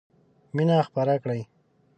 [0.55, 1.41] مينه خپره کړئ.